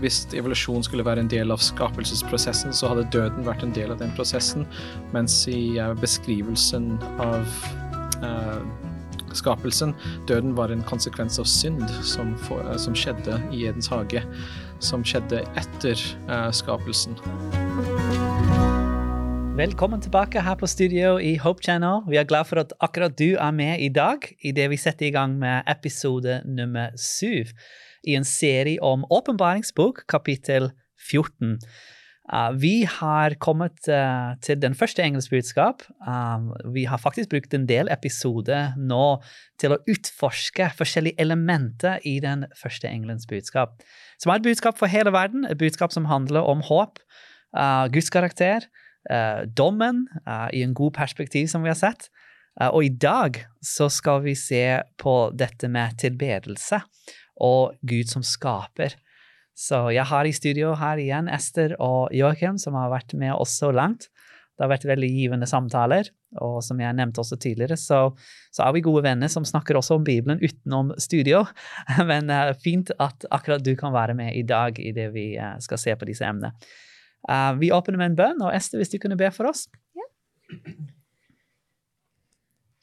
[0.00, 4.00] hvis evolusjon skulle være en del av skapelsesprosessen, så hadde døden vært en del av
[4.00, 4.66] den prosessen,
[5.14, 7.44] mens i uh, beskrivelsen av
[8.24, 8.62] uh,
[9.36, 9.94] skapelsen,
[10.28, 14.24] døden var en konsekvens av synd som, for, uh, som skjedde i Edens hage,
[14.80, 16.00] som skjedde etter
[16.56, 17.18] skapelsen.
[19.60, 22.00] Velkommen tilbake her på studio i Hope Channel.
[22.08, 25.12] Vi er glad for at akkurat du er med i dag idet vi setter i
[25.12, 27.52] gang med episode nummer syv
[28.06, 30.70] i en serie om åpenbaringsbok, kapittel
[31.10, 31.58] 14.
[32.30, 35.82] Uh, vi har kommet uh, til den første engelske budskap.
[36.06, 39.18] Uh, vi har faktisk brukt en del episoder nå
[39.58, 43.80] til å utforske forskjellige elementer i den første engelens budskap.
[44.22, 47.02] Som er et budskap for hele verden, et budskap som handler om håp,
[47.90, 48.62] Guds karakter,
[49.58, 50.04] dommen
[50.54, 52.12] i en god perspektiv, som vi har sett.
[52.60, 56.78] og i dag så skal vi se på dette med tilbedelse
[57.40, 58.96] og Gud som skaper.
[59.56, 63.58] Så jeg har i studio her igjen Ester og Joakim, som har vært med oss
[63.60, 64.08] så langt.
[64.56, 66.10] Det har vært veldig givende samtaler,
[66.44, 68.00] og som jeg nevnte også tidligere, så,
[68.52, 71.46] så er vi gode venner som snakker også om Bibelen utenom studio.
[72.10, 75.56] Men uh, fint at akkurat du kan være med i dag i det vi uh,
[75.64, 76.52] skal se på disse emnene.
[77.24, 79.64] Uh, vi åpner med en bønn, og Ester, hvis du kunne be for oss?
[79.96, 80.08] Ja.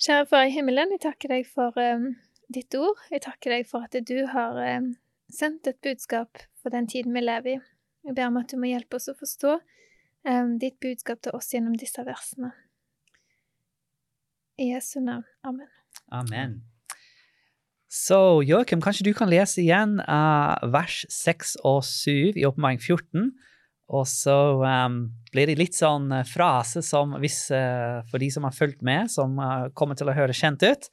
[0.02, 2.16] Kjære Far i himmelen, jeg takker deg for um
[2.54, 3.00] ditt ord.
[3.12, 4.94] Jeg takker deg for at du har eh,
[5.34, 7.58] sendt et budskap for den tiden vi lever i.
[8.08, 11.52] Jeg ber om at du må hjelpe oss å forstå eh, ditt budskap til oss
[11.54, 12.54] gjennom disse versene.
[14.58, 15.28] I Jesu navn.
[15.46, 15.70] Amen.
[16.10, 16.62] Amen.
[17.88, 23.30] Så Joakim, kanskje du kan lese igjen uh, vers 6 og 7 i Åpenbaring 14.
[23.96, 24.98] Og så um,
[25.32, 29.38] blir det litt sånn frase som hvis, uh, for de som har fulgt med, som
[29.40, 30.90] uh, kommer til å høre kjent ut.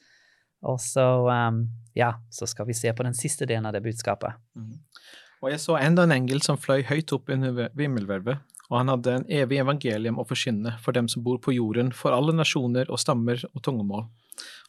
[0.64, 1.64] Og så, um,
[1.96, 4.40] ja, så skal vi se på den siste delen av det budskapet.
[4.56, 4.80] Mm.
[5.44, 8.40] Og jeg så enda en engel som fløy høyt opp under Vimmelvervet,
[8.70, 12.16] og han hadde en evig evangelium å forkynne for dem som bor på jorden, for
[12.16, 14.06] alle nasjoner og stammer og tungemål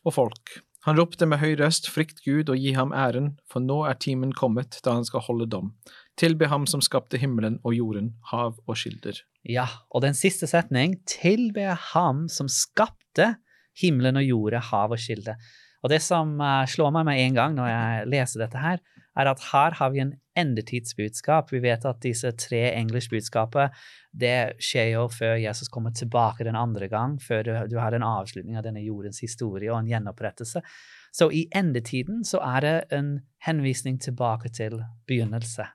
[0.05, 0.57] og folk.
[0.85, 4.35] Han ropte med høy røst, frykt Gud og gi ham æren, for nå er timen
[4.37, 5.71] kommet da han skal holde dom.
[6.19, 9.23] Tilbe ham som skapte himmelen og jorden, hav og skilder.
[9.49, 13.33] Ja, og den siste setning, tilbe ham som skapte
[13.81, 15.39] himmelen og jorda, hav og skilde.
[15.85, 18.81] Og det som uh, slår meg med en gang når jeg leser dette her,
[19.15, 21.53] er at her har vi en endetidsbudskap.
[21.53, 23.77] Vi vet at disse tre engelske budskapet
[24.11, 28.03] det skjer jo før Jesus kommer tilbake den andre gang, før du, du har en
[28.03, 30.63] avslutning av denne jordens historie og en gjenopprettelse.
[31.15, 33.13] Så i endetiden så er det en
[33.45, 35.69] henvisning tilbake til begynnelse.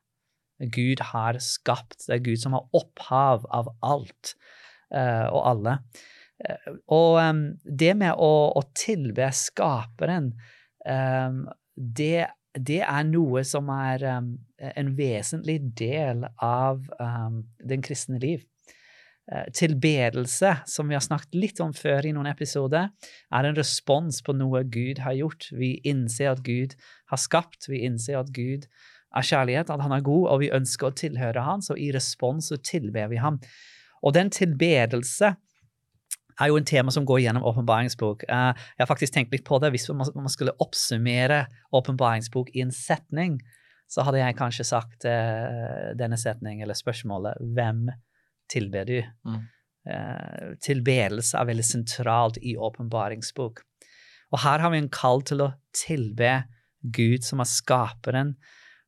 [0.60, 4.34] Gud har skapt, det er Gud som har opphav av alt
[4.92, 5.78] uh, og alle.
[6.40, 10.32] Eh, og um, det med å, å tilbe skaperen,
[10.86, 11.42] um,
[11.74, 16.82] det, det, er noe som er um, en vesentlig del av
[17.60, 18.44] den kristne liv.
[19.30, 22.90] Uh, tilbedelse, som vi har snakket litt om før i noen episoder,
[23.30, 25.50] er en respons på noe Gud har gjort.
[25.54, 26.74] Vi innser at Gud
[27.12, 28.66] har skapt, vi innser at Gud
[29.10, 32.50] er kjærlighet, at han er god, og vi ønsker å tilhøre han, så i respons
[32.50, 33.40] så tilber vi ham.
[34.06, 35.34] Og den tilbedelse
[36.40, 38.26] er jo en tema som går gjennom åpenbaringsbok.
[38.30, 39.72] Uh, jeg har faktisk tenkt litt på det.
[39.74, 41.44] Hvis man, man skulle oppsummere
[41.76, 43.38] åpenbaringsbok i en setning,
[43.90, 47.88] så hadde jeg kanskje sagt uh, denne setningen eller spørsmålet Hvem
[48.50, 49.00] tilber du?
[49.26, 49.42] Mm.
[49.90, 53.64] Uh, tilbedelse er veldig sentralt i åpenbaringsbok.
[54.30, 56.42] Og her har vi en kall til å tilbe
[56.80, 58.34] Gud, som er skaperen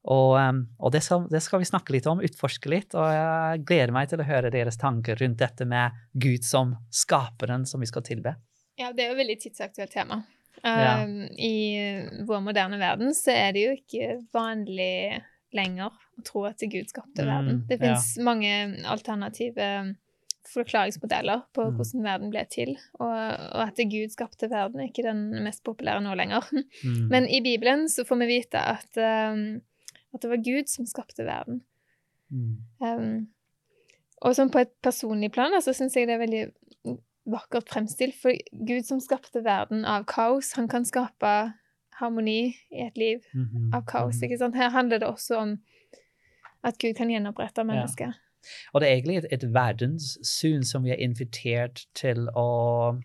[0.02, 0.34] og,
[0.82, 2.96] og det, skal, det, skal, vi snakke litt om, utforske litt.
[2.98, 7.66] Og jeg gleder meg til å høre deres tanker rundt dette med Gud som skaperen
[7.70, 8.34] som vi skal tilbe.
[8.80, 10.22] Ja, det er jo et veldig tidsaktuelt tema.
[10.62, 11.02] Ja.
[11.02, 16.62] Um, I vår moderne verden så er det jo ikke vanlig lenger å tro at
[16.62, 17.64] Gud skapte mm, verden.
[17.68, 18.26] Det fins ja.
[18.26, 18.52] mange
[18.90, 19.68] alternative
[20.52, 21.74] forklaringsmodeller på mm.
[21.78, 22.72] hvordan verden ble til.
[22.98, 26.48] Og, og, at Gud skapte verden, er ikke den mest populære nå lenger.
[26.82, 27.04] Mm.
[27.12, 29.60] Men i Bibelen så får vi vite at um,
[30.14, 31.62] at det var Gud som skapte verden.
[32.32, 32.58] Mm.
[32.80, 33.14] Um,
[34.22, 36.42] og sånn på et personlig plan så altså, syns jeg det er veldig
[37.32, 38.16] vakkert fremstilt.
[38.20, 41.52] For Gud som skapte verden av kaos, han kan skape
[42.00, 43.76] harmoni i et liv mm -hmm.
[43.76, 44.16] av kaos.
[44.16, 44.24] Mhm.
[44.24, 44.56] ikke sant?
[44.56, 45.58] Her handler det også om
[46.64, 48.06] at Gud kan gjenopprette mennesket.
[48.06, 48.12] Ja.
[48.72, 53.00] Og det er egentlig et, et verdenssyn som vi er invitert til å,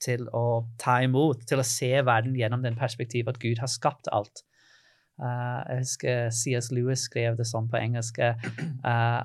[0.00, 4.08] til å ta imot, til å se verden gjennom den perspektivet at Gud har skapt
[4.12, 4.44] alt.
[5.20, 6.70] Uh, jeg husker C.S.
[6.72, 8.32] Lewis skrev det sånn på engelsk uh,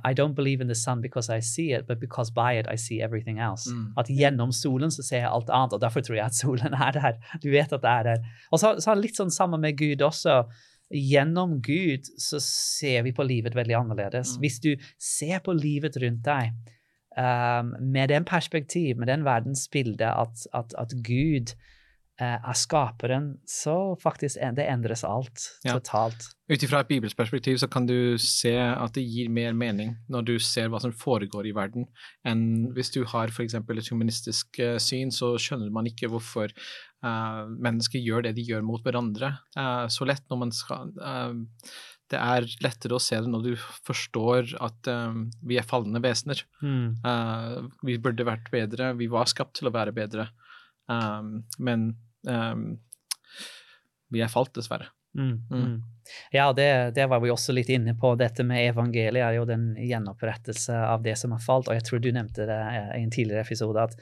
[0.04, 2.76] I don't believe in the sun because I see it, but because by it I
[2.76, 3.72] see everything else.
[3.72, 3.94] Mm.
[3.98, 6.92] At gjennom solen så ser jeg alt annet, og derfor tror jeg at solen er
[7.00, 7.20] der.
[7.40, 8.32] Du vet at det er der.
[8.52, 10.44] Og så, så litt sånn sammen med Gud også.
[10.92, 14.36] gjennom Gud så ser vi på livet veldig annerledes.
[14.36, 14.42] Mm.
[14.44, 16.52] Hvis du ser på livet rundt deg
[17.18, 21.56] um, med den perspektiv, med den verdensbildet at, at, at Gud
[22.22, 25.74] er skaperen, så faktisk det endres alt Ja.
[25.76, 26.30] totalt.
[26.48, 30.26] Ut ifra et bibelsk perspektiv så kan du se at det gir mer mening når
[30.26, 31.88] du ser hva som foregår i verden,
[32.24, 33.56] enn hvis du har f.eks.
[33.56, 38.64] et humanistisk eh, syn, så skjønner man ikke hvorfor eh, mennesker gjør det de gjør
[38.64, 39.40] mot hverandre.
[39.58, 41.34] Eh, så lett når man skal eh,
[42.08, 46.44] Det er lettere å se det når du forstår at um, vi er falne vesener.
[46.62, 47.02] Mm.
[47.02, 50.28] Uh, vi burde vært bedre, vi var skapt til å være bedre,
[50.86, 51.96] Um, men
[52.26, 54.92] vi er falt, dessverre.
[55.16, 55.62] Mm, Mm.
[55.62, 55.84] mm.
[56.32, 58.12] Ja, det, det var vi også litt inne på.
[58.16, 61.70] Dette med evangeliet er jo den gjenopprettelse av det som har falt.
[61.70, 62.60] Og jeg tror du nevnte det
[62.98, 63.96] i en tidligere episode, at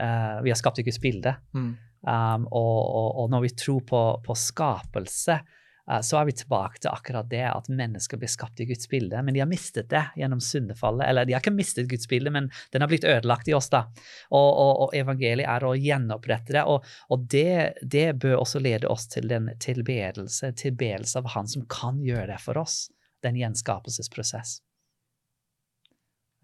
[0.00, 1.34] uh, vi har skapt ikke bilde.
[1.56, 1.72] Mm.
[2.06, 5.59] Um, og, og, og når vi tror på, på skapelse, eh,
[5.98, 9.18] så er vi tilbake til akkurat det at mennesker blir skapt i Guds bilde.
[9.26, 11.06] Men de har mistet det gjennom syndefallet.
[11.08, 13.70] Eller de har ikke mistet Guds bilde, men den har blitt ødelagt i oss.
[13.72, 13.82] da.
[14.30, 16.64] Og, og, og evangeliet er å gjenopprette det.
[16.70, 21.66] Og, og det, det bør også lede oss til den tilbedelse, tilbedelse av Han som
[21.70, 22.84] kan gjøre det for oss.
[23.24, 24.60] Den gjenskapelsesprosess.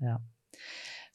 [0.02, 0.18] Ja.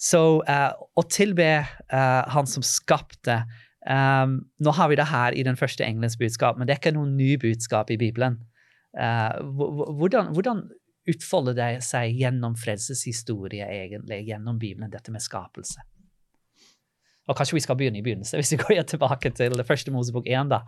[0.02, 3.44] Så uh, å tilbe uh, Han som skapte
[3.90, 6.94] Um, nå har vi det her i den første engelens budskap, men det er ikke
[6.94, 8.38] noe ny budskap i Bibelen.
[8.94, 9.42] Uh,
[9.98, 10.68] hvordan, hvordan
[11.10, 15.82] utfolder det seg gjennom frelseshistorie, egentlig, gjennom Bibelen, dette med skapelse?
[17.30, 20.30] Og kanskje vi skal begynne i begynnelsen, hvis vi går tilbake til det første Mosebok
[20.30, 20.62] 1, da.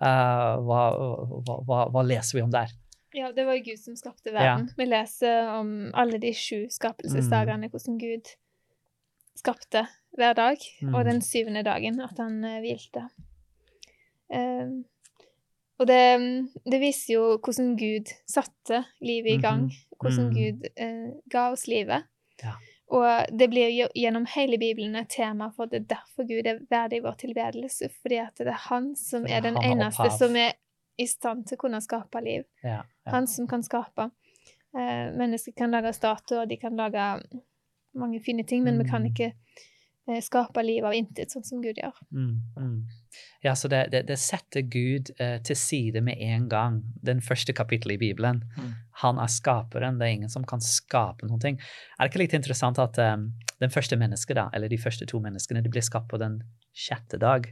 [0.00, 2.72] Uh, hva, hva, hva, hva, leser vi om der?
[3.14, 4.70] Ja, det var Gud som skapte verden.
[4.70, 4.78] Ja.
[4.78, 7.74] Vi leser om alle de sju skapelsesdagene, mm.
[7.74, 8.32] hvordan Gud
[9.38, 10.94] skapte hver dag, mm.
[10.94, 13.08] og den syvende dagen at han uh, hvilte.
[14.30, 14.82] Uh,
[15.78, 16.02] og det,
[16.70, 19.98] det, viser jo hvordan Gud satte livet i gang, Mhm.
[20.00, 20.36] hvordan mm.
[20.38, 22.06] Gud uh, ga oss livet.
[22.42, 22.54] Ja.
[22.94, 26.60] Og det blir jo gjennom hele Bibelen et tema for det er derfor Gud er
[26.70, 30.18] verdig vår tilbedelse, fordi at det er Han som er, er den eneste opphav.
[30.18, 30.52] som er
[30.98, 32.44] i stand til å kunne skape liv.
[32.62, 33.10] Ja, ja.
[33.10, 34.10] Han som kan skape.
[34.76, 37.02] Eh, mennesker kan lage statuer, de kan lage
[37.98, 39.12] mange fine ting, men vi kan Mm.
[39.12, 39.32] ikke
[40.08, 41.96] eh, skape liv av intet, sånn som Gud gjør.
[42.12, 42.76] Mm, mm.
[43.44, 46.82] Ja, så det, det, det setter Gud eh, til side med en gang.
[47.02, 48.42] Den første kapittelet i Bibelen.
[48.56, 48.70] Mm.
[49.04, 49.98] Han er skaperen.
[49.98, 51.60] Det er ingen som kan skape noen ting.
[51.98, 55.20] Er det ikke litt interessant at um, den første mennesket, da, eller de første to
[55.20, 56.40] menneskene, de ble skapt på den
[56.72, 57.48] sjette dag?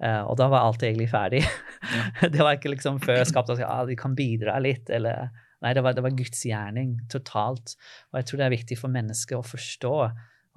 [0.00, 1.42] Uh, og da var alt egentlig ferdig.
[2.32, 5.28] det var ikke liksom før skapt at ah, de kan bidra litt, eller
[5.60, 7.76] Nei, det var, det var Guds gjerning totalt.
[8.10, 9.94] Og jeg tror det er viktig for mennesker å forstå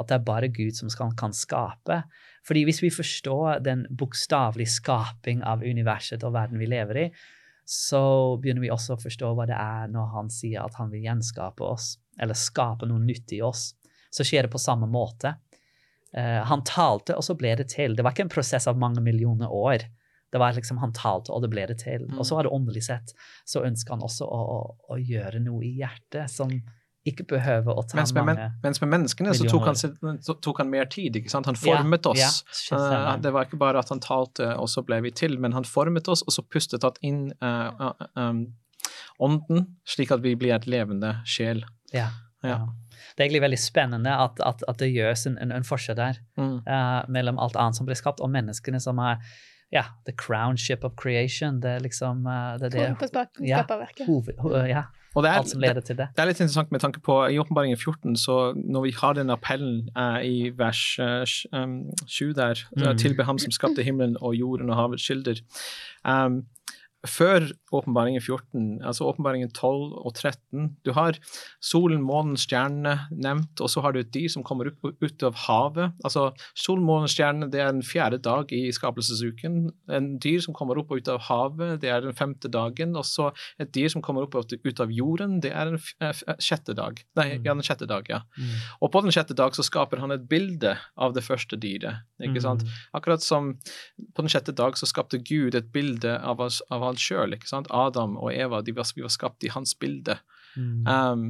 [0.02, 2.02] at det er bare Gud som skal, kan skape.
[2.48, 7.08] Fordi hvis vi forstår den bokstavelige skaping av universet og verden vi lever i,
[7.64, 11.06] så begynner vi også å forstå hva det er når han sier at han vil
[11.06, 13.72] gjenskape oss, eller skape noe nytt i oss.
[14.14, 15.38] Så skjer det på samme måte.
[16.14, 17.96] Uh, han talte, og så ble det til.
[17.96, 19.88] Det var ikke en prosess av mange millioner år.
[20.34, 22.08] Det var liksom Han talte, og det ble det til.
[22.10, 22.18] Mm.
[22.18, 23.14] Og så var det åndelig sett.
[23.46, 24.62] Så ønsker han også å, å,
[24.96, 26.50] å gjøre noe i hjertet som
[27.04, 30.62] ikke behøver å ta mens med, mange mens med menneskene så tok, han, så tok
[30.64, 31.18] han mer tid.
[31.20, 31.50] ikke sant?
[31.52, 32.70] Han formet ja, oss.
[32.72, 35.56] Ja, uh, det var ikke bare at han talte, og så ble vi til, men
[35.56, 38.46] han formet oss, og så pustet han inn uh, uh, um,
[39.20, 41.66] ånden, slik at vi blir et levende sjel.
[41.92, 42.10] Ja,
[42.44, 42.64] ja.
[43.14, 46.18] Det er egentlig veldig spennende at, at, at det gjøres en, en, en forskjell der
[46.40, 46.56] mm.
[47.14, 49.20] mellom alt annet som blir skapt, og menneskene som er
[49.74, 51.62] ja, the crownship of creation.
[51.64, 52.28] Det er liksom
[52.62, 54.06] det, det, på skaperverket.
[54.08, 54.86] Hoved, ja.
[55.14, 56.08] Og det er, alt som leder til det.
[56.16, 59.30] Det er litt interessant med tanke på i Åpenbaringen 14, så når vi har den
[59.34, 61.22] appellen eh, i vers uh,
[62.08, 62.98] 7 der, mm.
[62.98, 65.44] tilbe ham som skapte himmelen og jorden og havets kilder
[66.08, 66.44] um,
[67.06, 71.18] før åpenbaringen 14, altså åpenbaringen 12 og 13 Du har
[71.64, 75.38] solen, månen, stjernene nevnt, og så har du et dyr som kommer ut, ut av
[75.46, 75.96] havet.
[76.06, 79.72] Altså solen, månen, stjernene, det er den fjerde dag i skapelsesuken.
[79.94, 82.96] En dyr som kommer opp og ut av havet, det er den femte dagen.
[83.00, 85.82] Og så et dyr som kommer opp og ut av jorden, det er den
[86.44, 87.02] sjette dag.
[87.20, 88.24] Nei, ja, den sjette dag, ja.
[88.38, 88.54] Mm.
[88.84, 92.04] Og på den sjette dag så skaper han et bilde av det første dyret.
[92.24, 92.64] ikke sant?
[92.64, 92.80] Mm.
[93.00, 93.54] Akkurat som
[94.14, 97.36] på den sjette dag så skapte Gud et bilde av oss, av han sjøl.
[97.72, 100.18] Adam og Eva de var, vi var skapt i hans bilde.
[100.56, 100.88] Mm.
[100.88, 101.28] Um,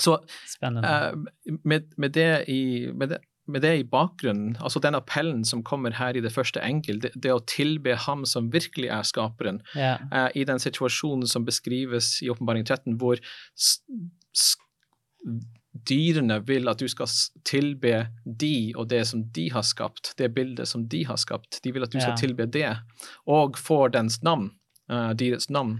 [0.00, 0.16] så
[0.64, 1.18] uh,
[1.62, 5.90] med, med, det i, med, det, med, det i, bakgrunnen, altså den appellen som kommer
[5.98, 10.02] her i det første enkel, det, det å tilbe ham som virkelig er skaperen, yeah.
[10.12, 13.20] uh, i den situasjonen som beskrives i Åpenbaring 13, hvor
[15.86, 17.10] dyrene vil at du skal
[17.46, 21.60] tilbe de og det som de har skapt, det bildet som de har skapt.
[21.64, 22.08] De vil at du ja.
[22.08, 22.72] skal tilbe det,
[23.30, 24.50] og får dens navn
[24.90, 25.78] uh, dyrets navn.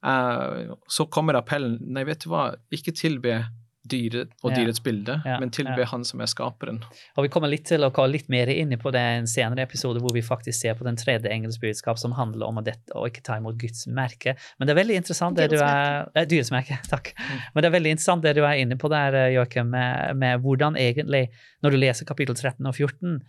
[0.00, 3.42] Uh, så kommer appellen Nei, vet du hva, ikke tilbe
[3.90, 4.60] dyret og Ja.
[4.60, 5.84] dyrets bilde, Ja, men tilbe ja.
[5.86, 6.82] han som er skaperen.
[7.16, 9.62] Og vi kommer litt til å gå litt mer inn på det i en senere
[9.62, 12.92] episode hvor vi faktisk ser på den tredje engelsk budskap som handler om å, dette,
[12.94, 14.36] å ikke ta imot Guds merke.
[14.58, 17.14] Men det er veldig interessant det du er eh, Dyrets merke, takk.
[17.54, 20.44] Men det er veldig interessant det du er inne på der, eh, Joakim, med, med
[20.44, 21.30] hvordan egentlig,
[21.64, 23.20] når du leser kapittel 13 og 14,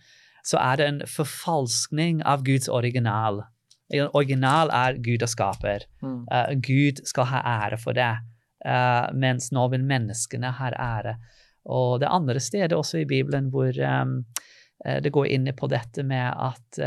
[0.44, 3.44] så er det en forfalskning av Guds original.
[4.12, 5.86] Original er Gud og skaper.
[6.02, 6.20] Mm.
[6.30, 8.14] Uh, Gud skal ha ære for det,
[8.62, 11.16] Uh, mens nå vil menneskene ha ære.
[11.74, 14.12] Og det andre stedet også i Bibelen hvor um,
[15.02, 16.78] det går inn på dette med at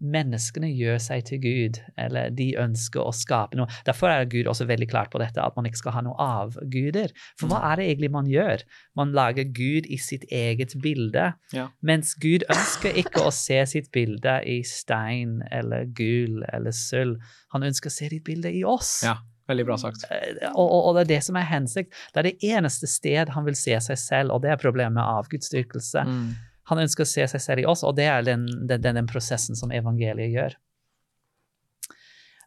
[0.00, 3.68] menneskene gjør seg til Gud, eller de ønsker å skape noe.
[3.86, 7.12] Derfor er Gud også veldig klart på dette, at man ikke skal ha noe avguder.
[7.40, 8.64] For hva er det egentlig man gjør?
[8.98, 11.68] Man lager Gud i sitt eget bilde, Ja.
[11.82, 17.18] mens Gud ønsker ikke å se sitt bilde i stein eller gull eller sølv.
[17.54, 19.02] Han ønsker å se ditt bilde i oss.
[19.04, 19.16] Ja,
[19.48, 20.04] veldig bra sagt.
[20.10, 21.94] Eh, Og, og, og det er det som er hensikt.
[22.12, 25.04] Det er det eneste sted han vil se seg selv, og det er problemet med
[25.04, 26.04] avgudsdyrkelse.
[26.04, 26.34] Mm.
[26.68, 29.58] Han ønsker å se seg selv i oss, og det er den, den, den, prosessen
[29.58, 30.56] som evangeliet gjør.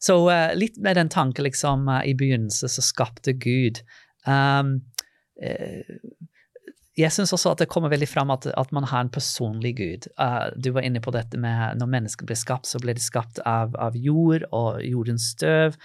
[0.01, 3.83] Så uh, litt med den tanken liksom uh, i begynnelsen så skapte Gud.
[4.25, 4.79] Um,
[6.99, 10.07] jeg syns også at det kommer veldig fram at, at man har en personlig Gud.
[10.19, 13.39] Uh, du var inne på dette med når mennesker ble skapt, så ble de skapt
[13.47, 15.77] av, av jord og jordens støv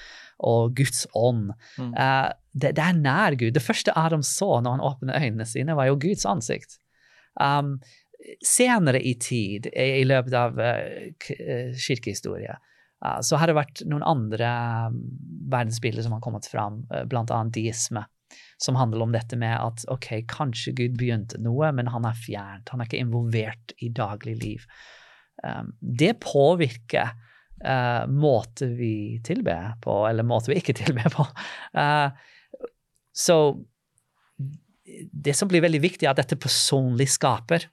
[0.44, 1.52] og Guds ånd.
[1.78, 1.92] Mm.
[1.94, 3.54] Uh, det, det er nær Gud.
[3.56, 6.80] Det første Adam så når han åpnet øynene sine, var jo Guds ansikt.
[7.36, 7.76] Um,
[8.44, 12.56] senere i tid, i, løpet av eh, eh, kirkehistorie,
[13.04, 14.50] eh, så har det vært noen andre
[14.90, 15.00] um,
[15.52, 17.42] verdensbilder som har kommet fram, uh, bl.a.
[17.54, 18.06] deisme,
[18.62, 22.72] som handler om dette med at ok, kanskje Gud begynte noe, men han er fjernt.
[22.72, 24.66] Han er ikke involvert i daglig liv.
[25.80, 27.12] det påvirker
[27.62, 31.26] uh, vi tilber på, eller måte vi ikke tilber på.
[33.12, 33.36] Så
[35.12, 37.68] det som blir veldig viktig, er at dette personlig skaper.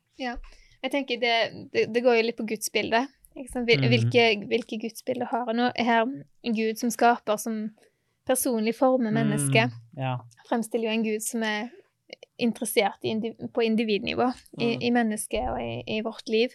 [0.84, 1.36] Jeg tenker det,
[1.74, 3.08] det, det går jo litt på gudsbildet.
[3.36, 3.90] Hvil- Mhm.
[3.90, 5.60] Hvilke, hvilke gudsbilder har en?
[5.60, 6.06] Og her
[6.44, 7.70] Gud som skaper, som
[8.28, 10.18] personlig former mennesket, Mm, ja.
[10.50, 11.70] fremstiller jo en Gud som er
[12.40, 14.28] interessert i indi på individnivå
[14.60, 14.82] i, Mm.
[14.82, 16.50] i mennesket og i, i vårt liv.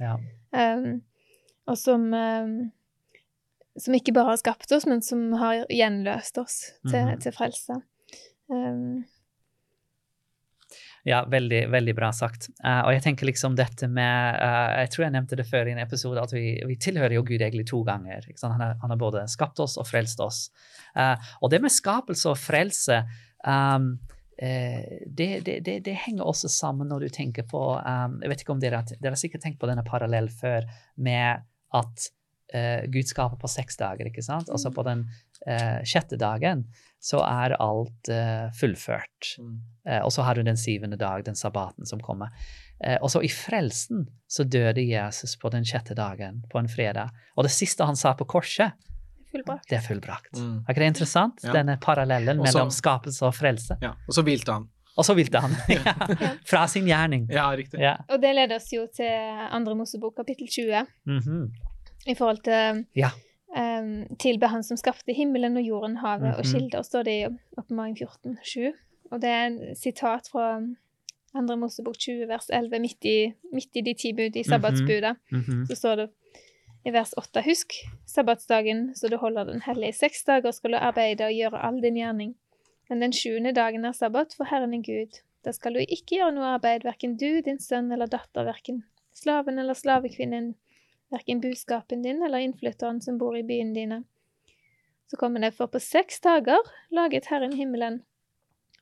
[0.00, 0.16] Ja.
[0.52, 1.02] Um,
[1.66, 2.72] og som um,
[3.78, 7.20] som ikke bare har skapt oss, men som har gjenløst oss til, Mhm.
[7.20, 7.82] til frelse.
[8.48, 9.04] Um,
[11.02, 12.46] Ja, veldig, veldig bra sagt.
[12.62, 15.74] Uh, og jeg tenker liksom dette med uh, Jeg tror jeg nevnte det før i
[15.74, 18.28] en episode, at vi, vi tilhører jo Gud egentlig to ganger.
[18.44, 20.44] Han, har, han har både skapt oss og frelst oss.
[20.94, 23.02] Uh, og det med skapelse og frelse
[23.42, 23.96] um,
[24.42, 28.54] det, det, det, det henger også sammen når du tenker på um, Jeg vet ikke
[28.56, 30.66] om dere, dere har sikkert tenkt på denne parallell før
[30.98, 31.44] med
[31.78, 32.10] at
[32.92, 34.50] Gud skaper på seks dager, ikke sant?
[34.52, 35.06] Og så på den
[35.46, 36.64] eh, sjette dagen
[37.02, 39.32] så er alt eh, fullført.
[39.42, 39.54] Mm.
[39.88, 42.30] Eh, og så har du den syvende dag, den sabbaten som kommer.
[42.84, 47.10] Eh, og så i frelsen så døde Jesus på den sjette dagen, på en fredag.
[47.36, 48.72] Og det siste han sa på korset,
[49.32, 49.66] fullbrakt.
[49.70, 50.36] det er fullbrakt.
[50.38, 50.60] Mm.
[50.62, 51.42] Er ikke det interessant?
[51.42, 51.52] Ja.
[51.56, 53.78] Denne parallellen Også, mellom skapelse og frelse.
[53.82, 54.68] Ja, og så hvilte han.
[54.92, 55.94] Og så hvilte han ja,
[56.46, 57.26] fra sin gjerning.
[57.32, 57.80] Ja, riktig.
[57.80, 57.96] Ja.
[58.12, 59.08] Og det leder oss jo til
[59.50, 61.46] andre Mosebok, kapittel 20, Mhm.
[62.06, 63.08] i forhold til Ja.
[63.56, 66.52] Um, tilbe Han som skapte himmelen og jorden, havet og Mhm.
[66.52, 67.26] kilder, står det i
[67.58, 68.72] Oppmaring 14, 7.
[69.10, 70.62] Og det er en sitat fra
[71.34, 75.16] andre Mosebok 20, vers 11, midt i, midt i de ti bud i sabbatsbudet.
[75.32, 75.66] Mhm.
[75.66, 76.10] Så står det
[76.86, 77.72] i vers 8.: Husk
[78.06, 79.94] sabbatsdagen, så du holder den hellig.
[79.94, 82.34] Seks dager skal du arbeide og gjøre all din gjerning.
[82.88, 85.20] Men den sjuende dagen er sabbat for Herren din Gud.
[85.44, 89.58] Da skal du ikke gjøre noe arbeid, verken du, din sønn eller datter, verken slaven
[89.58, 90.54] eller slavekvinnen,
[91.12, 94.02] verken buskapen din eller innflytteren som bor i byen dine.
[95.10, 98.00] Så kommer det, for på seks dager laget Herren himmelen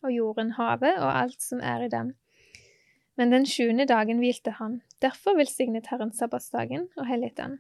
[0.05, 2.15] og jorden, havet og alt som er i dem.
[3.19, 4.79] Men den sjuende dagen hvilte han.
[5.03, 7.59] Derfor velsignet Herren sabbatsdagen og helliget den.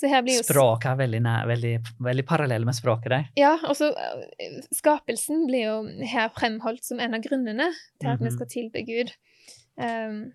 [0.00, 3.26] Så her blir jo Språket er veldig, nær, veldig, veldig parallell med språket der.
[3.36, 7.68] Ja, og så eh, skapelsen blir jo her fremholdt som en av grunnene
[8.00, 8.36] til at vi Mhm.
[8.38, 9.12] skal tilbe Gud.
[9.76, 10.32] Um,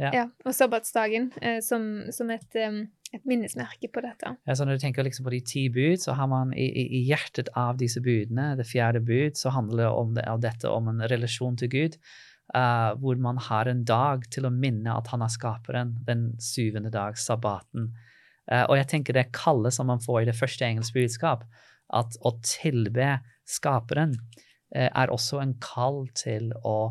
[0.00, 0.10] Ja.
[0.14, 0.24] ja.
[0.48, 2.80] Og sabbatsdagen eh, som, som et, um,
[3.12, 4.32] et minnesmerke på dette.
[4.48, 7.02] Ja, så når du tenker liksom på de ti bud, så har man i, i,
[7.10, 10.90] hjertet av disse budene, det fjerde bud, så handler det om, det, om dette om
[10.92, 12.02] en relasjon til Gud,
[12.50, 16.90] Uh, hvor man har en dag til å minne at han er skaperen, den syvende
[16.90, 17.92] dag, sabbaten.
[18.50, 21.44] Uh, og jeg tenker det kallet som man får i det første engelske budskap,
[21.94, 24.16] at å tilbe skaperen,
[24.74, 26.90] uh, er også en kall til å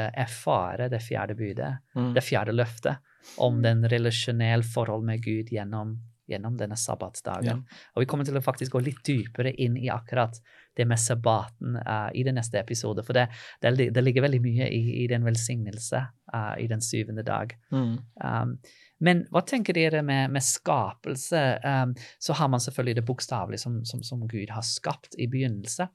[0.00, 2.14] erfare det fjerde budet Mm.
[2.14, 2.96] det fjerde løftet
[3.38, 7.44] om den relasjonelle forhold med Gud gjennom gjennom denne sabbatsdagen.
[7.68, 7.82] Ja.
[7.94, 10.38] Og vi kommer til å faktisk gå litt dypere inn i akkurat
[10.76, 13.28] det med sabbaten uh, i den neste episode, for det,
[13.62, 17.54] det, det ligger veldig mye i, i den velsignelse uh, i den syvende dag.
[17.72, 17.94] Mm.
[18.24, 18.58] Um,
[19.04, 21.40] men hva tenker dere med, med skapelse?
[21.64, 25.88] Um, så har man selvfølgelig det bokstavelige som, som, som, Gud har skapt i begynnelse.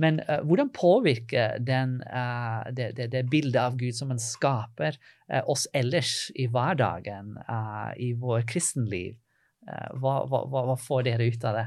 [0.00, 4.98] Men uh, hvordan påvirker den, uh, det, det, det, bildet av Gud som en skaper,
[5.32, 7.36] uh, oss ellers i hverdagen,
[7.96, 9.18] i vår kristenliv?
[9.70, 11.66] Hva, hva, hva, får dere ut av det?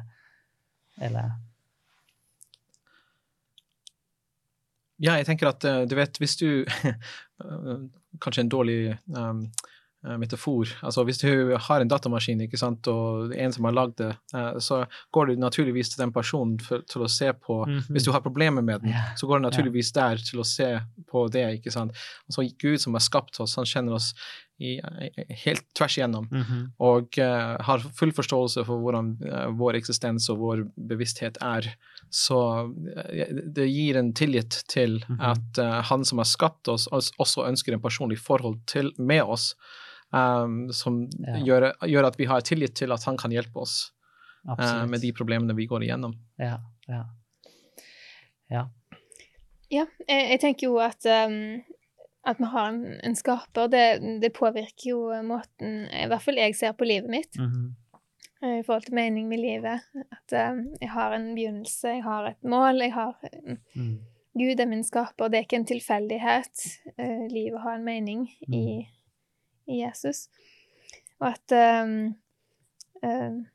[1.06, 1.36] Eller?
[5.02, 6.66] Ja, jeg tenker at du vet, hvis du
[8.24, 9.48] Kanskje en dårlig um,
[10.08, 10.68] Eh, metafor.
[10.82, 14.58] Altså Hvis du har en datamaskin ikke sant, og en som har lagd det, eh,
[14.60, 14.82] så
[15.16, 17.92] går du naturligvis til den personen for, til å se på mm -hmm.
[17.94, 19.16] Hvis du har problemer med den, yeah.
[19.16, 20.10] så går du naturligvis yeah.
[20.10, 20.82] der til å se
[21.12, 21.54] på det.
[21.54, 21.92] ikke sant?
[22.28, 24.14] Altså Gud som har skapt oss, han kjenner oss
[24.64, 24.72] i,
[25.44, 26.64] helt tvers igjennom mm -hmm.
[26.80, 31.68] og uh, har full forståelse for hvordan uh, vår eksistens og vår bevissthet er.
[32.10, 35.32] Så uh, det gir en tillit til mm -hmm.
[35.32, 39.56] at han som har skapt oss, også ønsker en personlig forhold til, med oss
[40.14, 41.38] um, som ja.
[41.46, 43.92] gjør, gjør, at vi har tillit til at han kan hjelpe oss
[44.48, 46.16] uh, med de problemene vi går igjennom.
[46.42, 47.04] Ja, ja.
[48.52, 48.66] Ja,
[49.72, 51.64] ja jeg, jeg, tenker jo at um,
[52.26, 53.86] at vi har en, en skaper, det,
[54.22, 57.38] det, påvirker jo måten i hvert fall jeg ser på livet mitt.
[57.38, 57.72] Mm -hmm.
[58.44, 59.80] I forhold til mening med livet.
[60.12, 63.16] At uh, jeg har en begynnelse, jeg har et mål, jeg har
[63.76, 64.00] mm.
[64.34, 65.28] Gud er min skaper.
[65.28, 66.56] Det er ikke en tilfeldighet.
[67.00, 68.54] Uh, livet har en mening mm.
[68.54, 68.88] i
[69.68, 70.28] i Jesus.
[71.20, 72.16] Og at um,
[73.04, 73.46] um,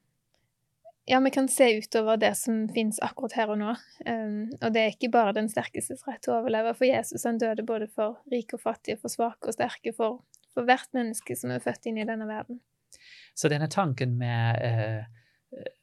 [1.11, 3.71] Ja, vi kan se utover det som fins akkurat her og nå.
[4.05, 7.41] Um, og det er ikke bare den sterkestes rett til å overleve, for Jesus han
[7.41, 10.19] døde både for rike og fattige, for svake og sterke, for,
[10.53, 12.61] for hvert menneske som er født inn i denne verden.
[13.33, 15.09] Så denne tanken med uh,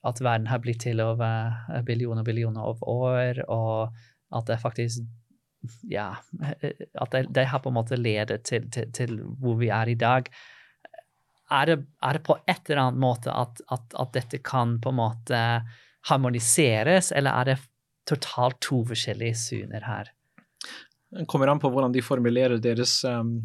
[0.05, 3.97] at verden har blitt til over billioner og billioner av år, og
[4.37, 5.09] at det faktisk
[5.89, 6.11] ja,
[7.01, 9.97] at de, de, har på en måte ledet til, til, til, hvor vi er i
[9.97, 10.29] dag.
[11.51, 14.89] Er det, er det på et eller annet måte at, at, at, dette kan på
[14.89, 15.41] en måte
[16.09, 17.57] harmoniseres, eller er det
[18.09, 20.09] totalt to forskjellige syner her?
[21.15, 23.37] Det kommer an på hvordan de formulerer deres um,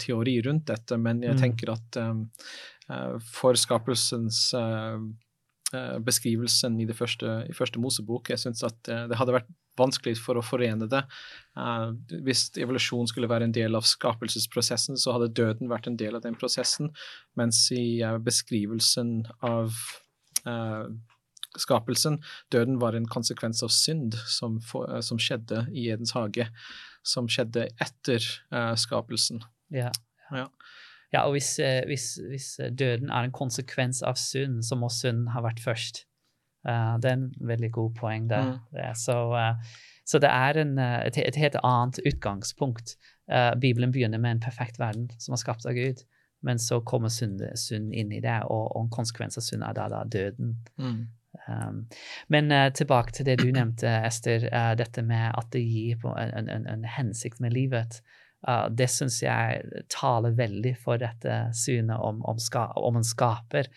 [0.00, 1.42] teori rundt dette, men jeg mm.
[1.42, 2.24] tenker at um,
[3.28, 4.96] for skapelsens uh,
[6.04, 8.30] beskrivelsen i det første, i første Mosebok.
[8.32, 11.02] Jeg syns at det hadde vært vanskelig for å forene det.
[11.58, 11.94] Uh,
[12.26, 16.24] hvis evolusjon skulle være en del av skapelsesprosessen, så hadde døden vært en del av
[16.24, 16.92] den prosessen,
[17.38, 19.74] mens i uh, beskrivelsen av
[20.46, 20.86] uh,
[21.58, 22.20] skapelsen,
[22.54, 26.48] døden var en konsekvens av synd som, for, som skjedde i Edens hage,
[27.06, 28.24] som skjedde etter
[28.80, 29.42] skapelsen.
[29.70, 29.92] Yeah.
[30.32, 30.48] ja.
[31.14, 31.54] Ja og hvis,
[31.86, 36.04] hvis, hvis, døden er en konsekvens av synd, så må synd ha vært først.
[36.64, 38.54] Uh, det er en veldig god poeng der.
[38.54, 38.94] Mm.
[38.96, 42.96] Så, uh, så, det er en, eh, et, et, helt annet utgangspunkt.
[43.32, 46.02] Uh, Bibelen begynner med en perfekt verden som er skapt av Gud,
[46.44, 49.76] men så kommer synd, synd inn i det, og, og, en konsekvens av synd er
[49.76, 50.56] da, da døden.
[50.80, 50.98] Mm.
[51.48, 51.78] Um,
[52.30, 54.44] men tilbake til det du nevnte, Ester,
[54.78, 58.00] dette med at det gir en, en, en hensikt med livet.
[58.70, 63.70] Det syns jeg taler veldig for dette synet om, om, ska, om en skaper.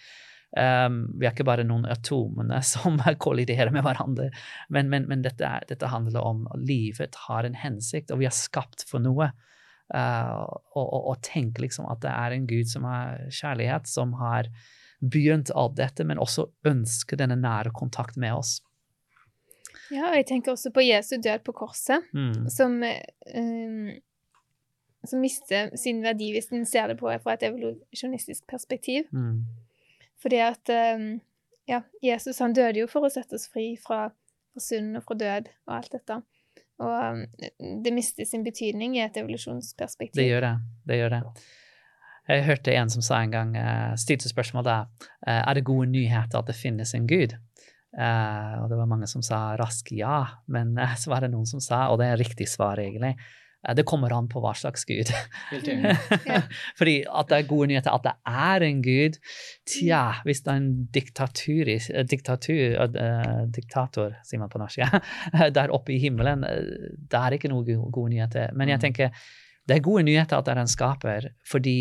[0.57, 4.29] Um, vi er ikke bare noen atomene som kolliderer med hverandre,
[4.73, 8.29] men, men, men dette, er, dette, handler om at livet har en hensikt, og vi
[8.29, 9.31] er skapt for noe.
[9.87, 10.43] Uh,
[10.75, 14.49] og, og, og tenk liksom at det er en Gud som har kjærlighet, som har
[14.99, 18.57] begynt alt dette, men også ønsker denne nære kontakt med oss.
[19.93, 22.47] Ja, og jeg tenker også på Jesu død på korset, mm.
[22.51, 23.91] som um,
[25.09, 29.07] som mister sin verdi hvis en ser det på fra et evolusjonistisk perspektiv.
[29.11, 29.43] Mm.
[30.21, 31.09] Fordi at ehm,
[31.69, 34.07] ja, Jesus han døde jo for å sette oss fri fra,
[34.53, 36.19] fra synd og fra død og alt dette.
[36.83, 37.23] Og ehm,
[37.85, 40.19] det mister sin betydning i et evolusjonsperspektiv.
[40.19, 40.53] Det gjør det.
[40.89, 41.23] Det gjør det.
[42.27, 44.79] Jeg hørte en som sa en gang, uh, stilte spørsmål da,
[45.23, 47.37] uh, er det gode nyheter at det finnes en gud.
[47.95, 51.63] Uh, og det var mange som sa rask ja, men så var det noen som
[51.63, 55.09] sa, og det er riktig svar egentlig, Eh, det kommer an på hva slags gud.
[56.79, 59.17] Fordi at det er gode nyheter at det er en gud
[59.67, 65.01] Tja, hvis det er en diktatur, eh, diktatur uh, diktator, sier man på norsk, ja,
[65.57, 68.53] der oppe i himmelen, det er ikke noen gode nyheter.
[68.55, 68.85] Men jeg mm.
[68.85, 69.27] tenker
[69.67, 71.79] det er gode nyheter at det er en skaper, fordi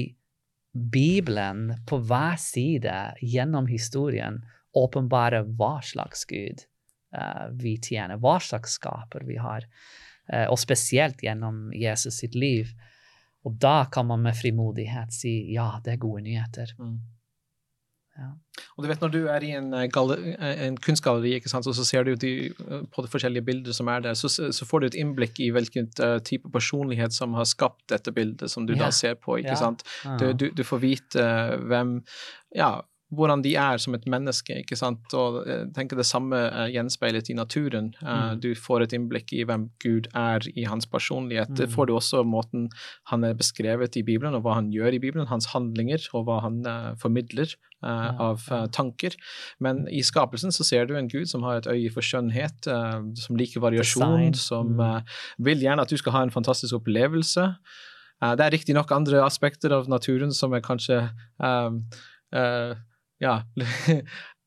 [0.77, 4.43] Bibelen på hver side gjennom historien
[4.77, 6.67] åpenbarer hva slags gud
[7.17, 9.65] uh, vi tjener, hva slags skaper vi har.
[10.33, 12.73] Eh, og spesielt gjennom Jesus sitt liv.
[13.47, 16.73] Og da kan man med frimodighet si ja, det er gode nyheter.
[16.81, 16.97] Mm.
[18.17, 18.31] Ja.
[18.77, 21.75] Og du vet Når du er i en, eh, eh, en kunstgalleri, ikke sant, og
[21.77, 22.51] så ser du de,
[22.95, 25.91] på de forskjellige bilder som er der, så, så får du et innblikk i hvilken
[26.01, 28.87] uh, type personlighet som har skapt dette bildet som du Ja.
[28.87, 29.37] da ser på.
[29.39, 29.61] ikke Ja.
[29.61, 29.85] sant?
[30.19, 32.03] Du, du, du får vite uh, hvem
[32.57, 32.81] ja,
[33.15, 34.57] hvordan de er som et menneske.
[34.65, 35.15] ikke sant?
[35.15, 37.95] Og jeg tenker Det samme er gjenspeilet i naturen.
[38.03, 38.41] Uh, Mm.
[38.41, 41.55] Du får et innblikk i hvem Gud er i hans personlighet.
[41.55, 41.75] Det Mm.
[41.75, 42.69] får du også måten
[43.07, 46.41] han er beskrevet i Bibelen, og hva han gjør i Bibelen, hans handlinger, og hva
[46.43, 49.15] han uh, formidler uh, Ja, av uh, tanker.
[49.61, 52.65] Men i skapelsen så ser du en Gud som har et øye for skjønnhet,
[53.17, 54.35] som liker variasjon, Design.
[54.35, 55.03] som Mm.
[55.39, 57.55] vil gjerne at du skal ha en fantastisk opplevelse.
[58.21, 61.11] Det er riktignok andre aspekter av naturen som er kanskje
[63.23, 63.43] ja,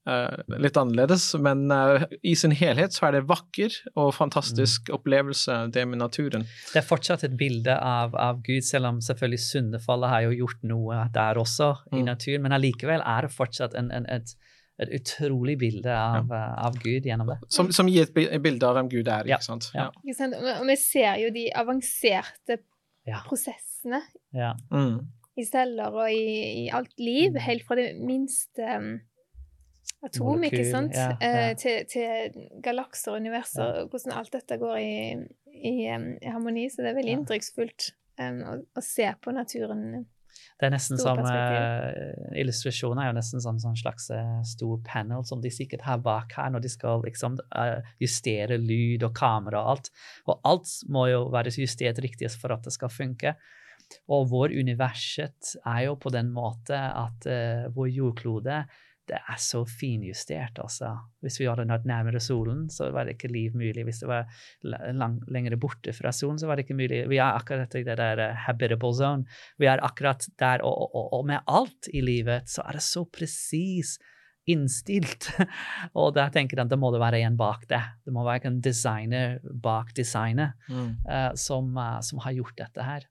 [0.10, 5.58] uh, litt annerledes, men uh, i sin helhet så er det vakker og fantastisk opplevelse,
[5.73, 6.45] det med naturen.
[6.73, 10.63] Det er fortsatt et bilde av, av Gud, selv om selvfølgelig syndefallet har jo gjort
[10.69, 12.05] noe der også i Mm.
[12.13, 14.34] naturen, men allikevel er det fortsatt en, en, et,
[14.79, 16.43] et utrolig bilde av, ja.
[16.69, 17.39] av Gud gjennom det.
[17.51, 19.71] Som, som gir et bilde av hvem Gud er, Ja, ikke sant?
[19.75, 19.89] ja.
[20.05, 20.36] Ikke sant?
[20.39, 22.62] Og vi ser jo de avanserte
[23.08, 23.21] Ja.
[23.27, 24.01] prosessene
[24.36, 24.53] Ja.
[24.71, 24.99] Mm.
[25.39, 27.41] I celler og i, i alt liv, Mm.
[27.47, 28.91] helt fra det minste um,
[30.06, 31.49] atom, Molekyl, ikke sant, ja, ja.
[31.49, 34.93] eh, til, til galakser og universer, og hvordan alt dette går i,
[35.60, 36.69] i, um, i harmoni.
[36.71, 37.17] Så det er veldig Ja.
[37.19, 40.06] inntrykksfullt um, å, å se på naturen.
[40.60, 45.23] Det er nesten som uh, Illustrasjoner er jo nesten som en slags uh, stor panel
[45.28, 49.63] som de sikkert har bak her når de skal liksom uh, justere lyd og kamera
[49.65, 49.89] og alt.
[50.30, 53.36] Og alt må jo være justert riktig for at det skal funke.
[54.10, 58.63] Og vår universet er jo på den måte at uh, vår jordklode
[59.10, 60.91] det er så finjustert, altså.
[61.25, 63.82] Hvis vi hadde vært nærmere solen, så var det ikke liv mulig.
[63.88, 64.28] Hvis det var
[64.69, 66.99] la- lang, lengre borte fra solen, så var det ikke mulig.
[67.10, 69.25] Vi er akkurat i det der eh, habitable zone.
[69.58, 73.02] Vi er akkurat der, og, og, og med alt i livet så er det så
[73.10, 73.95] presis
[74.49, 75.32] innstilt.
[75.99, 77.82] og da tenker jeg at det må det være en bak det.
[78.06, 80.91] Det må være en designer bak designet Mm.
[81.10, 83.10] uh, som, uh, som har gjort dette her.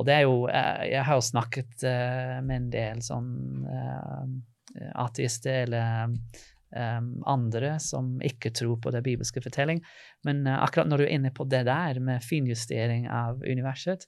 [0.00, 3.32] Og det er jo eh, Jeg har jo snakket eh, med en del sånn
[3.66, 4.24] uh,
[4.96, 6.16] ateister eller
[6.76, 9.82] eh, andre som ikke tror på det bibelske fortelling.
[10.26, 14.06] Men eh, akkurat når du er inne på det der med finjustering av universet,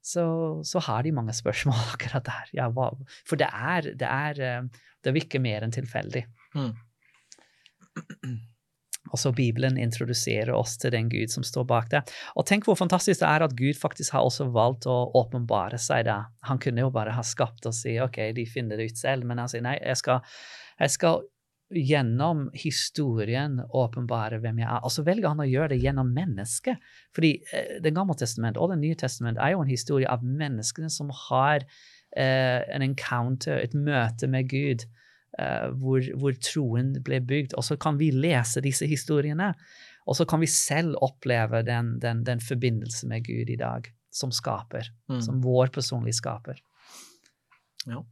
[0.00, 0.24] så,
[0.64, 2.54] så har de mange spørsmål akkurat der.
[2.56, 6.26] Ja, for det er, det er eh, Det virker mer enn tilfeldig.
[6.52, 6.72] Mm.
[9.10, 12.04] Og så Bibelen introduserer oss til den Gud som står bak det.
[12.38, 16.06] Og tenk hvor fantastisk det er at Gud faktisk har også valgt å åpenbare seg
[16.08, 16.22] da.
[16.48, 19.42] Han kunne jo bare ha skapt og si ok, de finner det ut selv, men
[19.42, 20.24] han sier nei, jeg skal,
[20.80, 21.22] jeg skal
[21.70, 24.82] gjennom historien åpenbare hvem jeg er.
[24.86, 26.80] Og så velger han å gjøre det gjennom mennesket.
[27.14, 30.90] Fordi eh, Det gamle testament og Det nye testament er jo en historie av menneskene
[30.90, 31.62] som har
[32.16, 34.86] eh, en encounter, et møte med Gud.
[35.38, 37.54] Eh, hvor, hvor troen ble bygd.
[37.58, 39.52] Og så kan vi lese disse historiene,
[40.08, 44.32] og så kan vi selv oppleve den, den, den forbindelse med Gud i dag, som
[44.34, 44.90] skaper.
[45.10, 45.20] Mm.
[45.22, 46.62] Som vår personlige skaper.
[47.86, 48.02] Ja.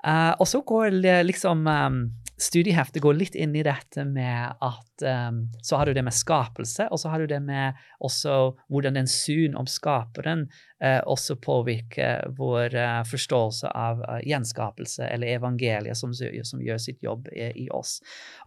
[0.00, 0.94] Uh, og så går
[1.26, 1.98] liksom um,
[2.40, 6.86] Studieheftet går litt inn i dette med at um, Så har du det med skapelse,
[6.88, 8.36] og så har du det med også
[8.72, 10.46] hvordan den syn om skaperen
[10.82, 17.04] uh, også påvirker vår uh, forståelse av uh, gjenskapelse, eller evangeliet, som, som gjør sitt
[17.04, 17.98] jobb i, i oss.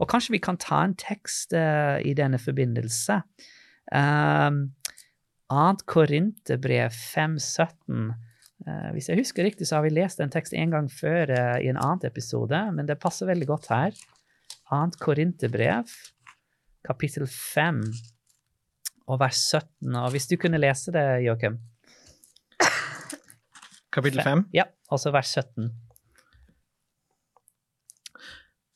[0.01, 3.19] Og kanskje vi kan ta en tekst i denne forbindelse.
[3.93, 4.73] Um,
[5.53, 5.85] 2.
[5.85, 8.13] Korinterbrev 517.
[8.63, 11.59] Eh, hvis jeg husker riktig, så har vi lest en tekst en gang før eh,
[11.65, 13.97] i en annen episode, men det passer veldig godt her.
[14.71, 15.91] Annet Korinterbrev,
[16.87, 17.83] kapittel 5
[19.11, 19.95] og vers 17.
[19.99, 21.59] Og hvis du kunne lese det, Joakim?
[23.93, 24.47] Kapittel 5?
[24.55, 25.67] Ja, altså vers 17.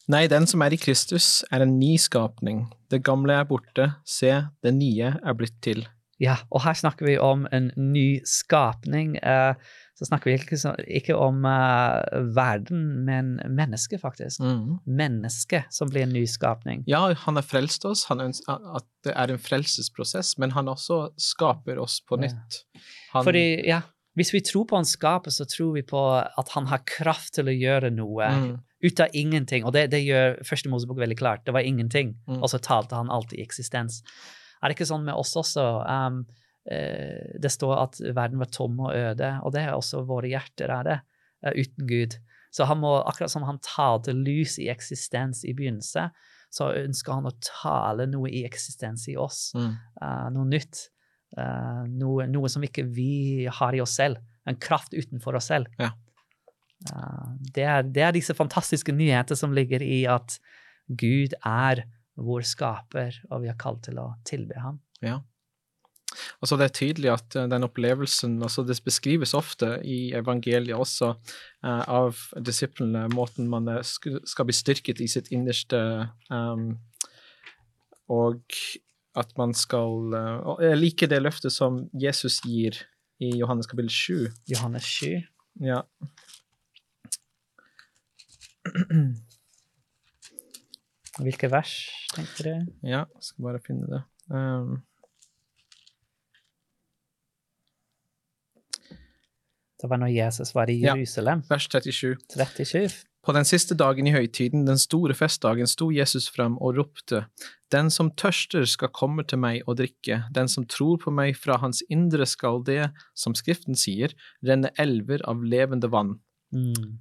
[0.07, 2.67] Nei, den som er i Kristus, er en ny skapning.
[2.91, 4.29] Det gamle er borte, se,
[4.63, 5.87] det nye er blitt til.
[6.19, 9.17] Ja, og her snakker vi om en ny skapning.
[9.21, 9.53] Eh,
[9.97, 14.41] så snakker vi ikke, så, ikke om eh, verden, men mennesket, faktisk.
[14.41, 14.77] Mm.
[14.85, 16.83] Mennesket som blir en ny skapning.
[16.89, 21.11] Ja, han har frelst oss, han ønsker at det er en frelsesprosess, men han også
[21.21, 22.63] skaper oss på nytt.
[23.13, 23.81] Han, Fordi, ja,
[24.17, 27.49] hvis vi tror på en skaper, så tror vi på at han har kraft til
[27.49, 28.49] å gjøre noe mm,
[28.89, 29.65] ut av ingenting.
[29.65, 31.45] Og det, det gjør Første Mosebok veldig klart.
[31.45, 32.41] Det var ingenting, Mm.
[32.41, 34.01] og så talte han alltid i eksistens.
[34.61, 35.65] Er det ikke sånn med oss også?
[35.85, 36.23] Um,
[36.71, 40.73] uh, det står at verden var tom og øde, og det er også våre hjerter
[40.73, 40.97] er det,
[41.45, 42.17] uh, uten Gud.
[42.53, 46.13] Så han må, akkurat som han talte lys i eksistens i begynnelsen,
[46.53, 49.51] så ønsker han å tale noe i eksistens i oss.
[49.55, 50.87] mm, Uh, noe nytt.
[51.37, 54.21] noe, noe som ikke vi har i oss selv.
[54.47, 55.67] En kraft utenfor oss selv.
[55.77, 55.91] Ja.
[57.53, 60.37] Det er, det er disse fantastiske nyheter som ligger i at
[60.87, 61.83] Gud er
[62.17, 64.79] vår skaper, og vi er kalt til å tilbe ham.
[65.05, 65.19] Ja.
[66.41, 71.11] Altså Det er tydelig at uh, den opplevelsen altså Det beskrives ofte i evangeliet også
[71.13, 75.77] uh, av disiplene, måten man er, skal bli styrket i sitt innerste
[76.31, 76.79] um,
[78.07, 78.41] Og
[79.17, 82.79] at man skal uh, Jeg liker det løftet som Jesus gir
[83.19, 84.27] i Johannes kapittel 7.
[84.53, 85.21] Johannes 7.
[85.65, 85.81] Ja.
[91.17, 91.73] Hvilke vers
[92.13, 92.71] tenker du?
[92.85, 94.03] Ja, skal bare finne det.
[94.29, 94.77] Um,
[99.81, 101.43] det var når Jesus var i Jerusalem.
[101.45, 102.17] Ja, vers 37.
[102.33, 103.03] 37.
[103.27, 107.25] På den siste dagen i høytiden, den store festdagen, sto Jesus frem og ropte,
[107.71, 111.57] Den som tørster skal komme til meg og drikke, den som tror på meg, fra
[111.59, 114.13] hans indre skal det, som Skriften sier,
[114.47, 116.21] renne elver av levende vann.
[116.55, 116.95] Mm.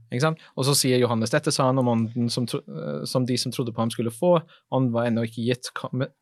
[0.56, 3.74] Og så sier Johannes dette sa han om ånden som, eh, som, de som trodde
[3.74, 4.32] på ham skulle få.
[4.74, 5.70] Ånden var ennå ikke gitt,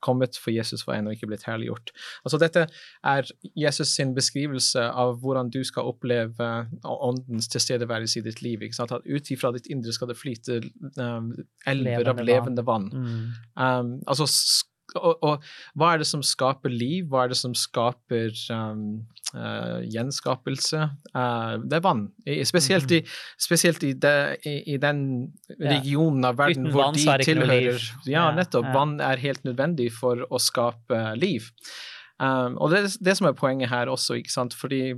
[0.04, 1.94] kommet, for Jesus var ennå ikke blitt herliggjort.
[2.24, 2.66] Altså Dette
[3.14, 6.50] er Jesus sin beskrivelse av hvordan du skal oppleve
[6.84, 8.66] åndens tilstedeværelse i ditt liv.
[8.80, 10.60] At Ut ifra ditt indre skal det flyte
[10.98, 11.32] um,
[11.66, 12.90] elver levende av levende vann.
[12.92, 13.04] vann.
[13.04, 13.26] Mm.
[13.56, 14.28] Um, altså
[14.98, 15.46] og, og,
[15.78, 17.08] hva er det som skaper liv?
[17.10, 18.84] Hva er det som skaper um,
[19.34, 20.82] uh, gjenskapelse?
[21.14, 22.04] Uh, det er vann.
[22.48, 23.00] Spesielt i,
[23.40, 24.14] spesielt i, de,
[24.46, 25.02] i, i den
[25.60, 27.88] regionen av verden Uten hvor vann, de tilhører.
[28.10, 28.70] Ja, nettopp.
[28.74, 31.50] Vann er helt nødvendig for å skape liv.
[32.22, 34.94] Um, og det er det som er poenget her også, ikke sant, fordi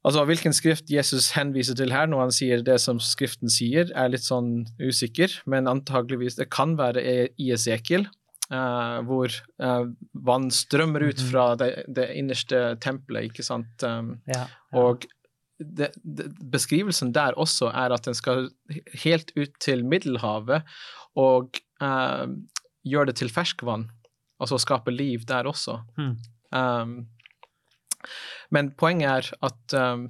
[0.00, 4.08] Altså, Hvilken skrift Jesus henviser til her når han sier det som Skriften sier, er
[4.08, 7.02] litt sånn usikker, men antageligvis det kan være
[7.36, 8.06] i Esekiel,
[8.50, 9.30] Uh, hvor
[9.62, 9.84] uh,
[10.26, 11.26] vann strømmer ut mhm.
[11.30, 13.84] fra det, det innerste tempelet, ikke sant.
[13.86, 14.80] Um, ja, ja.
[14.80, 15.06] Og
[15.60, 18.48] det, det, beskrivelsen der også er at den skal
[19.04, 20.66] helt ut til Middelhavet
[21.14, 22.26] og uh,
[22.82, 23.86] gjøre det til ferskvann,
[24.42, 25.78] altså skape liv der også.
[26.00, 26.16] Mm.
[26.50, 26.96] Um,
[28.50, 30.08] men poenget er at um,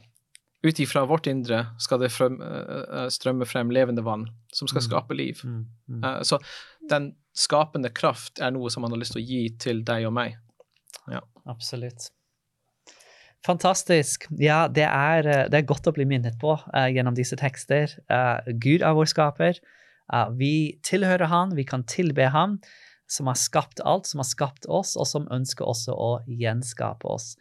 [0.65, 2.41] ut ifra vårt indre skal det frem,
[3.13, 4.89] strømme frem levende vann som skal mm.
[4.89, 5.41] skape liv.
[5.45, 5.65] Mm.
[5.89, 6.05] Mm.
[6.25, 6.41] så
[6.91, 10.17] den skapende kraft er noe som man har lyst til å gi til deg og
[10.17, 10.39] meg.
[11.11, 11.23] Ja.
[11.49, 12.11] Absolutt.
[13.47, 14.27] Fantastisk.
[14.37, 17.95] Ja, det er, eh, det er, godt å bli minnet på uh, gjennom disse tekster.
[18.13, 19.61] Uh, Gud er vår skaper.
[20.13, 22.59] Uh, vi tilhører Han, vi kan tilbe Han,
[23.09, 27.33] som har skapt alt, som har skapt oss, og som ønsker også å gjenskape oss.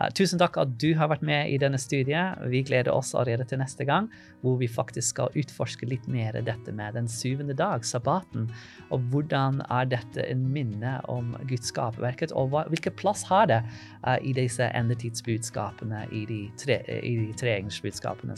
[0.00, 2.40] Uh, tusen takk at du har vært med i denne studiet.
[2.48, 4.08] Vi gleder oss allerede til neste gang,
[4.40, 8.48] hvor vi faktisk skal utforske litt mer dette med den syvende dag, sabbaten.
[8.88, 13.60] Og hvordan er dette en minne om Guds skaperverket, og hvilken plass har det
[14.06, 17.60] uh, i disse endetidsbudskapene, i de tre, i de tre.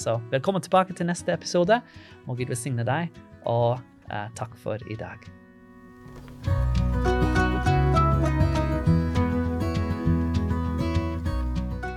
[0.02, 1.78] Så velkommen tilbake til neste episode.
[2.26, 3.14] Må Gud velsigne deg,
[3.46, 3.78] og
[4.10, 5.22] uh, takk for i dag.